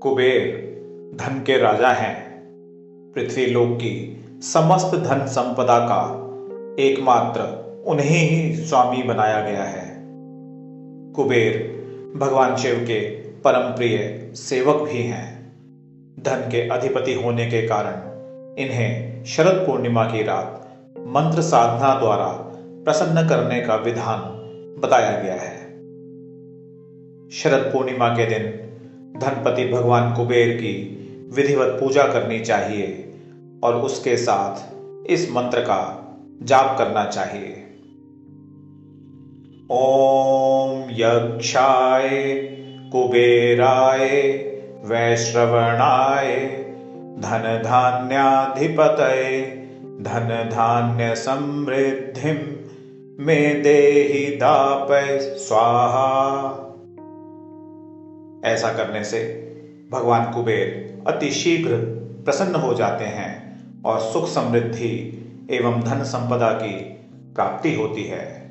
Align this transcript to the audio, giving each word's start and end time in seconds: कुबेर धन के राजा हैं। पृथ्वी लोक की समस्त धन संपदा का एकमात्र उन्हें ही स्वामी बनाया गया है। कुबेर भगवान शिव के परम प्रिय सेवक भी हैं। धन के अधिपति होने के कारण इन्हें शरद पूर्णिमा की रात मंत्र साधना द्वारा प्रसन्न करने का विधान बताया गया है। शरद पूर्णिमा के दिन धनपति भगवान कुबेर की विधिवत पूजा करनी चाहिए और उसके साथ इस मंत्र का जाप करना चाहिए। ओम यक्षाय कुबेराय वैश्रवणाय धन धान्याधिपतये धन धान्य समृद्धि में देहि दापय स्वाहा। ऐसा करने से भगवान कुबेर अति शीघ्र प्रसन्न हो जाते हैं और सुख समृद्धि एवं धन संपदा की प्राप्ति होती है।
कुबेर 0.00 0.40
धन 1.14 1.44
के 1.46 1.58
राजा 1.58 1.88
हैं। 1.88 2.42
पृथ्वी 3.14 3.46
लोक 3.46 3.68
की 3.68 4.24
समस्त 4.40 4.96
धन 4.96 5.26
संपदा 5.26 5.78
का 5.78 6.02
एकमात्र 6.82 7.40
उन्हें 7.86 8.30
ही 8.30 8.56
स्वामी 8.56 9.02
बनाया 9.02 9.40
गया 9.40 9.62
है। 9.62 10.04
कुबेर 11.12 11.56
भगवान 12.16 12.56
शिव 12.56 12.74
के 12.74 13.00
परम 13.16 13.76
प्रिय 13.76 14.30
सेवक 14.34 14.76
भी 14.76 15.02
हैं। 15.02 15.52
धन 16.20 16.48
के 16.50 16.68
अधिपति 16.68 17.14
होने 17.14 17.46
के 17.46 17.62
कारण 17.62 17.94
इन्हें 18.58 19.24
शरद 19.24 19.66
पूर्णिमा 19.66 20.04
की 20.04 20.22
रात 20.22 20.76
मंत्र 20.98 21.42
साधना 21.42 21.98
द्वारा 22.00 22.28
प्रसन्न 22.84 23.28
करने 23.28 23.60
का 23.60 23.74
विधान 23.74 24.20
बताया 24.80 25.22
गया 25.22 25.34
है। 25.34 25.56
शरद 27.30 27.72
पूर्णिमा 27.72 28.08
के 28.08 28.26
दिन 28.26 28.67
धनपति 29.18 29.64
भगवान 29.64 30.14
कुबेर 30.14 30.56
की 30.56 30.74
विधिवत 31.34 31.68
पूजा 31.80 32.02
करनी 32.02 32.40
चाहिए 32.40 33.12
और 33.64 33.76
उसके 33.76 34.16
साथ 34.16 35.08
इस 35.10 35.30
मंत्र 35.30 35.60
का 35.60 35.80
जाप 36.42 36.78
करना 36.78 37.04
चाहिए। 37.04 37.64
ओम 39.70 40.90
यक्षाय 40.90 42.08
कुबेराय 42.92 44.08
वैश्रवणाय 44.84 46.46
धन 47.18 47.62
धान्याधिपतये 47.64 49.40
धन 50.00 50.50
धान्य 50.52 51.14
समृद्धि 51.14 52.32
में 53.20 53.62
देहि 53.62 54.36
दापय 54.36 55.18
स्वाहा। 55.20 56.48
ऐसा 58.44 58.72
करने 58.72 59.04
से 59.04 59.18
भगवान 59.90 60.32
कुबेर 60.32 61.02
अति 61.06 61.30
शीघ्र 61.30 61.76
प्रसन्न 62.24 62.54
हो 62.54 62.74
जाते 62.74 63.04
हैं 63.04 63.58
और 63.82 64.00
सुख 64.00 64.28
समृद्धि 64.28 65.14
एवं 65.50 65.80
धन 65.80 66.02
संपदा 66.02 66.52
की 66.52 66.80
प्राप्ति 67.34 67.74
होती 67.74 68.04
है। 68.04 68.47